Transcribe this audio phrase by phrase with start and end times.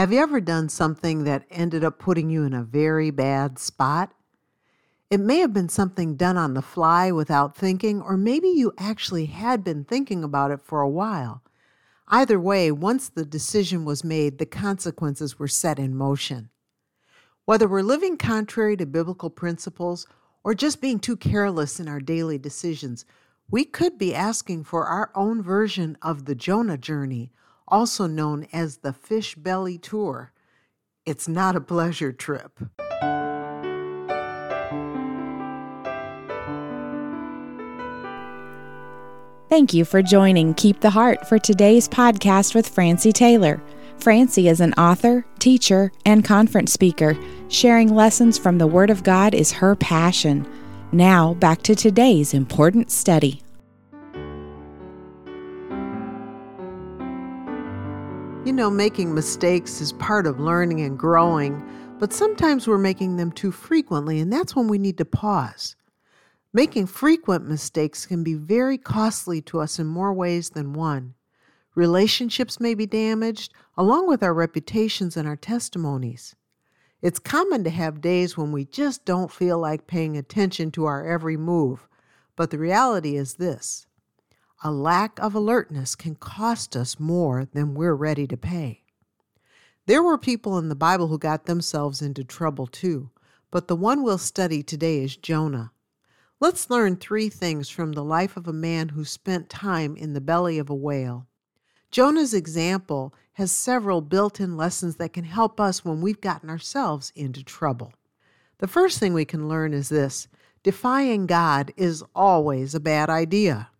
[0.00, 4.14] Have you ever done something that ended up putting you in a very bad spot?
[5.10, 9.26] It may have been something done on the fly without thinking, or maybe you actually
[9.26, 11.42] had been thinking about it for a while.
[12.08, 16.48] Either way, once the decision was made, the consequences were set in motion.
[17.44, 20.06] Whether we're living contrary to biblical principles
[20.42, 23.04] or just being too careless in our daily decisions,
[23.50, 27.32] we could be asking for our own version of the Jonah journey
[27.70, 30.32] also known as the Fish Belly Tour.
[31.06, 32.60] It's not a pleasure trip.
[39.48, 43.60] Thank you for joining Keep the Heart for today's podcast with Francie Taylor.
[43.98, 47.18] Francie is an author, teacher, and conference speaker.
[47.48, 50.46] Sharing lessons from the Word of God is her passion.
[50.92, 53.42] Now, back to today's important study.
[58.42, 61.62] You know, making mistakes is part of learning and growing,
[61.98, 65.76] but sometimes we're making them too frequently, and that's when we need to pause.
[66.50, 71.12] Making frequent mistakes can be very costly to us in more ways than one.
[71.74, 76.34] Relationships may be damaged, along with our reputations and our testimonies.
[77.02, 81.06] It's common to have days when we just don't feel like paying attention to our
[81.06, 81.86] every move,
[82.36, 83.86] but the reality is this
[84.62, 88.82] a lack of alertness can cost us more than we're ready to pay.
[89.86, 93.10] There were people in the Bible who got themselves into trouble too,
[93.50, 95.72] but the one we'll study today is Jonah.
[96.40, 100.20] Let's learn three things from the life of a man who spent time in the
[100.20, 101.26] belly of a whale.
[101.90, 107.12] Jonah's example has several built in lessons that can help us when we've gotten ourselves
[107.16, 107.92] into trouble.
[108.58, 110.28] The first thing we can learn is this
[110.62, 113.70] defying God is always a bad idea.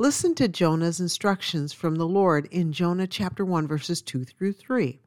[0.00, 4.98] Listen to Jonah's instructions from the Lord in Jonah chapter 1, verses 2 through 3.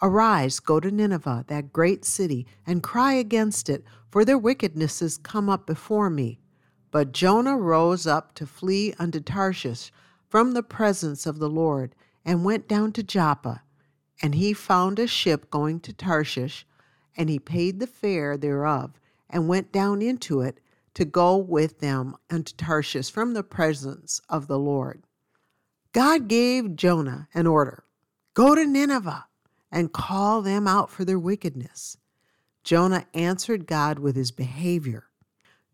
[0.00, 5.18] Arise, go to Nineveh, that great city, and cry against it, for their wickedness has
[5.18, 6.40] come up before me.
[6.90, 9.92] But Jonah rose up to flee unto Tarshish
[10.30, 11.94] from the presence of the Lord,
[12.24, 13.62] and went down to Joppa.
[14.22, 16.66] And he found a ship going to Tarshish,
[17.18, 18.98] and he paid the fare thereof,
[19.28, 20.58] and went down into it,
[20.94, 25.04] to go with them unto Tarshish from the presence of the Lord.
[25.92, 27.84] God gave Jonah an order
[28.34, 29.26] go to Nineveh
[29.70, 31.98] and call them out for their wickedness.
[32.64, 35.06] Jonah answered God with his behavior.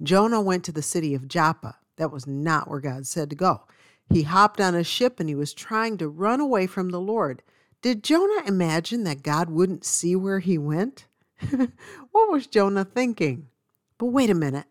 [0.02, 1.76] Jonah went to the city of Joppa.
[1.96, 3.62] That was not where God said to go.
[4.10, 7.42] He hopped on a ship and he was trying to run away from the Lord.
[7.82, 11.06] Did Jonah imagine that God wouldn't see where he went?
[11.50, 13.48] what was Jonah thinking?
[13.98, 14.66] But wait a minute.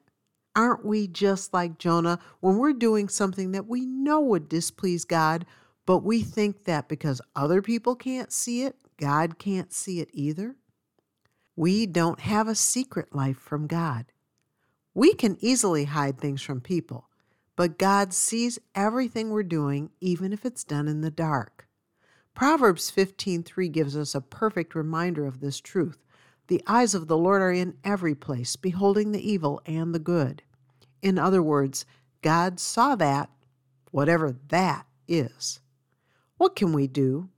[0.58, 5.46] Aren't we just like Jonah when we're doing something that we know would displease God,
[5.86, 10.56] but we think that because other people can't see it, God can't see it either?
[11.56, 14.08] We don't have a secret life from God.
[14.96, 17.08] We can easily hide things from people,
[17.56, 21.68] but God sees everything we're doing, even if it's done in the dark.
[22.34, 26.04] Proverbs 15:3 gives us a perfect reminder of this truth.
[26.48, 30.42] The eyes of the Lord are in every place, beholding the evil and the good.
[31.02, 31.86] In other words,
[32.22, 33.30] God saw that,
[33.92, 35.60] whatever that is.
[36.38, 37.30] What can we do?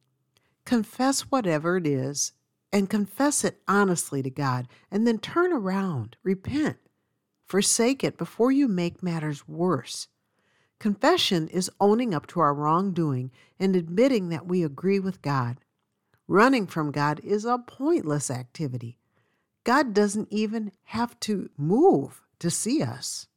[0.66, 2.34] Confess whatever it is
[2.72, 6.78] and confess it honestly to God, and then turn around, repent,
[7.48, 10.08] forsake it before you make matters worse.
[10.80, 15.58] Confession is owning up to our wrongdoing and admitting that we agree with God.
[16.28, 19.00] Running from God is a pointless activity.
[19.64, 23.28] God doesn't even have to move to see us.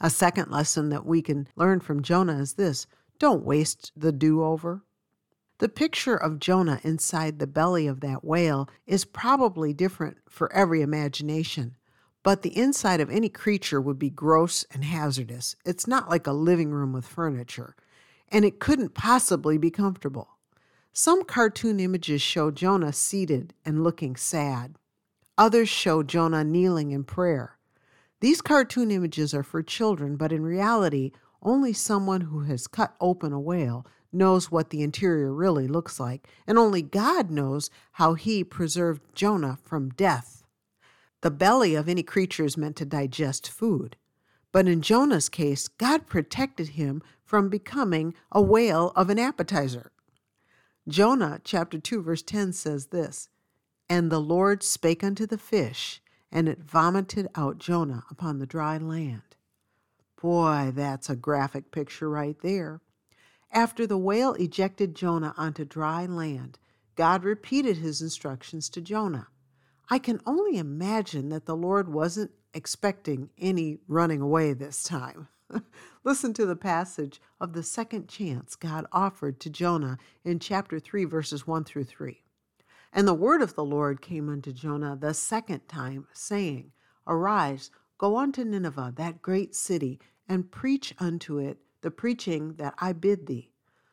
[0.00, 2.86] A second lesson that we can learn from Jonah is this
[3.18, 4.82] don't waste the do over.
[5.58, 10.82] The picture of Jonah inside the belly of that whale is probably different for every
[10.82, 11.76] imagination,
[12.22, 15.56] but the inside of any creature would be gross and hazardous.
[15.64, 17.74] It's not like a living room with furniture,
[18.28, 20.28] and it couldn't possibly be comfortable.
[20.92, 24.76] Some cartoon images show Jonah seated and looking sad.
[25.36, 27.57] Others show Jonah kneeling in prayer.
[28.20, 33.32] These cartoon images are for children, but in reality, only someone who has cut open
[33.32, 38.42] a whale knows what the interior really looks like, and only God knows how He
[38.42, 40.42] preserved Jonah from death.
[41.20, 43.96] The belly of any creature is meant to digest food,
[44.52, 49.92] but in Jonah's case, God protected him from becoming a whale of an appetizer.
[50.88, 53.28] Jonah chapter 2 verse 10 says this,
[53.88, 56.00] And the Lord spake unto the fish,
[56.30, 59.36] and it vomited out Jonah upon the dry land.
[60.20, 62.80] Boy, that's a graphic picture right there.
[63.52, 66.58] After the whale ejected Jonah onto dry land,
[66.96, 69.28] God repeated his instructions to Jonah.
[69.88, 75.28] I can only imagine that the Lord wasn't expecting any running away this time.
[76.04, 81.04] Listen to the passage of the second chance God offered to Jonah in chapter 3,
[81.04, 82.22] verses 1 through 3.
[82.92, 86.72] And the word of the Lord came unto Jonah the second time, saying,
[87.06, 92.92] Arise, go unto Nineveh, that great city, and preach unto it the preaching that I
[92.92, 93.52] bid thee.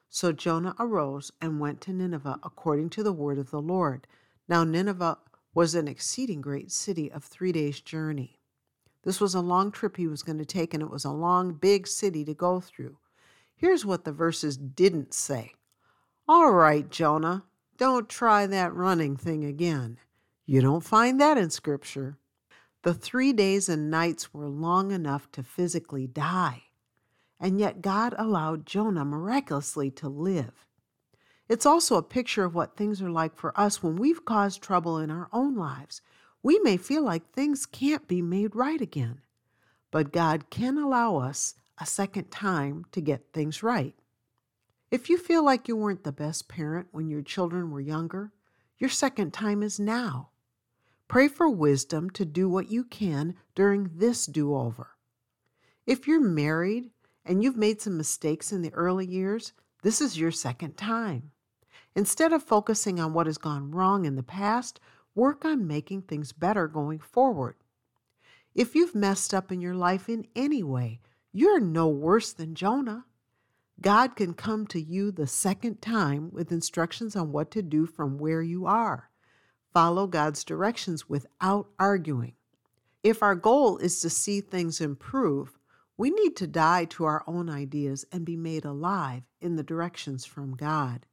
[0.09, 4.07] So Jonah arose and went to Nineveh according to the word of the Lord.
[4.47, 5.17] Now Nineveh
[5.53, 8.39] was an exceeding great city of three days' journey.
[9.03, 11.53] This was a long trip he was going to take, and it was a long,
[11.53, 12.97] big city to go through.
[13.55, 15.53] Here's what the verses didn't say
[16.27, 17.43] All right, Jonah,
[17.77, 19.97] don't try that running thing again.
[20.45, 22.17] You don't find that in Scripture.
[22.83, 26.63] The three days and nights were long enough to physically die,
[27.39, 30.67] and yet God allowed Jonah miraculously to live.
[31.49, 34.97] It's also a picture of what things are like for us when we've caused trouble
[34.99, 36.01] in our own lives
[36.45, 39.19] we may feel like things can't be made right again,
[39.89, 43.95] but God can allow us a second time to get things right.
[44.91, 48.31] If you feel like you weren't the best parent when your children were younger,
[48.77, 50.29] your second time is now.
[51.07, 54.91] Pray for wisdom to do what you can during this do over.
[55.85, 56.91] If you're married
[57.23, 61.31] and you've made some mistakes in the early years, this is your second time.
[61.95, 64.79] Instead of focusing on what has gone wrong in the past,
[65.13, 67.55] work on making things better going forward.
[68.53, 71.01] If you've messed up in your life in any way,
[71.31, 73.05] you're no worse than Jonah.
[73.81, 78.17] God can come to you the second time with instructions on what to do from
[78.17, 79.09] where you are.
[79.73, 82.33] Follow God's directions without arguing.
[83.03, 85.59] If our goal is to see things improve,
[85.97, 90.25] we need to die to our own ideas and be made alive in the directions
[90.25, 91.05] from God.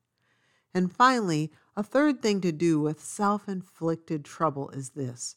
[0.74, 5.36] And finally, a third thing to do with self inflicted trouble is this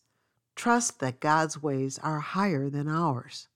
[0.56, 3.50] trust that God's ways are higher than ours.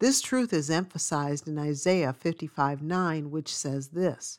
[0.00, 4.38] This truth is emphasized in Isaiah 55 9, which says this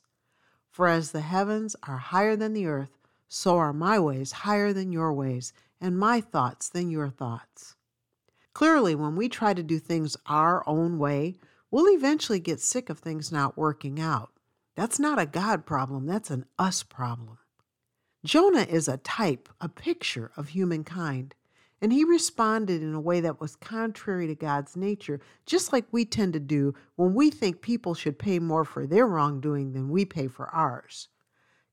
[0.72, 2.98] For as the heavens are higher than the earth,
[3.28, 7.76] so are my ways higher than your ways, and my thoughts than your thoughts.
[8.54, 11.36] Clearly, when we try to do things our own way,
[11.70, 14.32] we'll eventually get sick of things not working out.
[14.76, 17.38] That's not a God problem, that's an us problem.
[18.26, 21.36] Jonah is a type, a picture of humankind,
[21.82, 26.06] and he responded in a way that was contrary to God's nature, just like we
[26.06, 30.06] tend to do when we think people should pay more for their wrongdoing than we
[30.06, 31.08] pay for ours.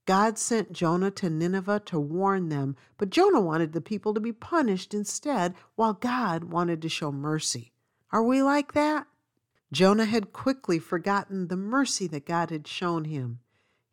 [0.07, 4.33] God sent Jonah to Nineveh to warn them, but Jonah wanted the people to be
[4.33, 7.73] punished instead, while God wanted to show mercy.
[8.11, 9.07] Are we like that?
[9.71, 13.41] Jonah had quickly forgotten the mercy that God had shown him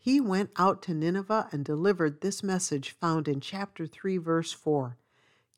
[0.05, 4.99] he went out to Nineveh and delivered this message found in chapter 3, verse 4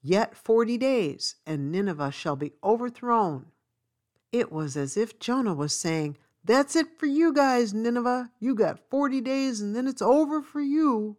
[0.07, 3.47] Yet forty days, and Nineveh shall be overthrown.
[4.31, 8.31] It was as if Jonah was saying, That's it for you guys, Nineveh.
[8.39, 11.17] You got 40 days, and then it's over for you.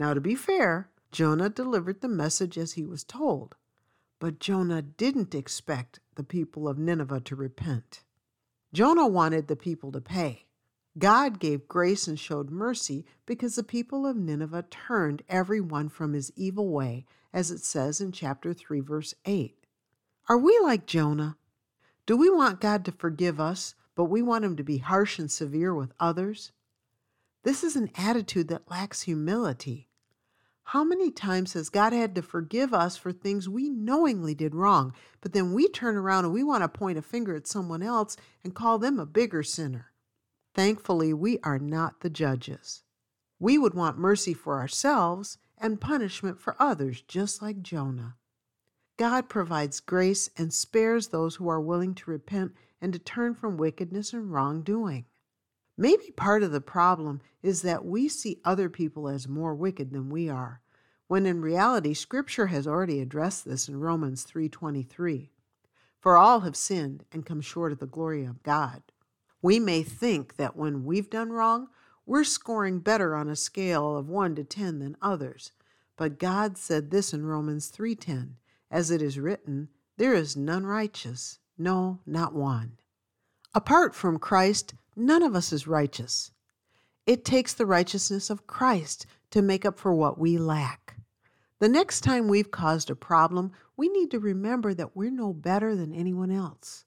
[0.00, 3.54] Now, to be fair, Jonah delivered the message as he was told.
[4.18, 8.02] But Jonah didn't expect the people of Nineveh to repent.
[8.72, 10.47] Jonah wanted the people to pay.
[10.98, 16.12] God gave grace and showed mercy because the people of Nineveh turned every one from
[16.12, 19.54] his evil way, as it says in chapter 3, verse 8.
[20.28, 21.36] Are we like Jonah?
[22.06, 25.30] Do we want God to forgive us, but we want him to be harsh and
[25.30, 26.52] severe with others?
[27.44, 29.88] This is an attitude that lacks humility.
[30.64, 34.92] How many times has God had to forgive us for things we knowingly did wrong,
[35.20, 38.16] but then we turn around and we want to point a finger at someone else
[38.42, 39.92] and call them a bigger sinner?
[40.58, 42.82] Thankfully, we are not the judges.
[43.38, 48.16] We would want mercy for ourselves and punishment for others, just like Jonah.
[48.96, 53.56] God provides grace and spares those who are willing to repent and to turn from
[53.56, 55.04] wickedness and wrongdoing.
[55.76, 60.10] Maybe part of the problem is that we see other people as more wicked than
[60.10, 60.60] we are,
[61.06, 65.30] when in reality scripture has already addressed this in Romans 3:23.
[66.00, 68.82] For all have sinned and come short of the glory of God.
[69.40, 71.68] We may think that when we've done wrong,
[72.04, 75.52] we're scoring better on a scale of 1 to 10 than others.
[75.96, 78.36] But God said this in Romans 3:10,
[78.70, 82.78] as it is written, there is none righteous, no, not one.
[83.54, 86.30] Apart from Christ, none of us is righteous.
[87.04, 90.96] It takes the righteousness of Christ to make up for what we lack.
[91.58, 95.74] The next time we've caused a problem, we need to remember that we're no better
[95.74, 96.84] than anyone else.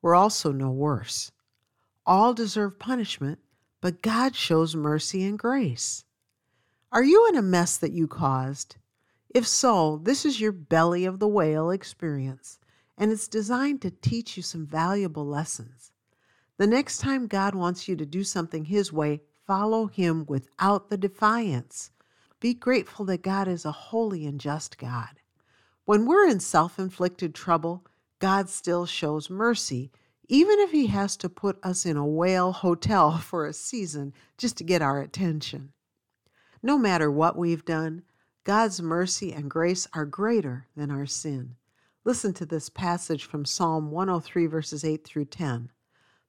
[0.00, 1.30] We're also no worse.
[2.06, 3.40] All deserve punishment,
[3.80, 6.04] but God shows mercy and grace.
[6.92, 8.76] Are you in a mess that you caused?
[9.28, 12.60] If so, this is your belly of the whale experience,
[12.96, 15.90] and it's designed to teach you some valuable lessons.
[16.58, 20.96] The next time God wants you to do something His way, follow Him without the
[20.96, 21.90] defiance.
[22.38, 25.20] Be grateful that God is a holy and just God.
[25.84, 27.84] When we're in self inflicted trouble,
[28.20, 29.90] God still shows mercy,
[30.28, 34.56] even if He has to put us in a whale hotel for a season just
[34.58, 35.72] to get our attention.
[36.62, 38.02] No matter what we've done,
[38.44, 41.56] God's mercy and grace are greater than our sin.
[42.04, 45.70] Listen to this passage from Psalm 103, verses 8 through 10.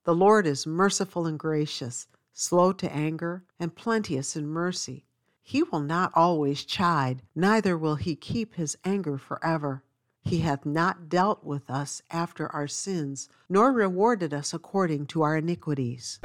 [0.03, 5.05] The Lord is merciful and gracious, slow to anger, and plenteous in mercy.
[5.43, 9.83] He will not always chide, neither will he keep his anger forever.
[10.27, 15.37] He hath not dealt with us after our sins, nor rewarded us according to our
[15.37, 16.19] iniquities.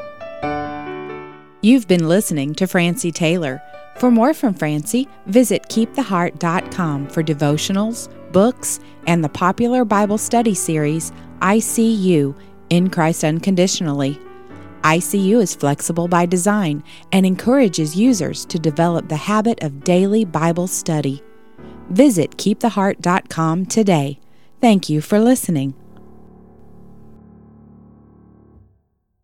[1.60, 3.62] You've been listening to Francie Taylor.
[3.98, 11.12] For more from Francie, visit keeptheheart.com for devotionals, books, and the popular Bible study series,
[11.40, 12.34] ICU
[12.70, 14.18] In Christ Unconditionally.
[14.82, 16.82] ICU is flexible by design
[17.12, 21.22] and encourages users to develop the habit of daily Bible study.
[21.92, 24.18] Visit keeptheheart.com today.
[24.60, 25.74] Thank you for listening.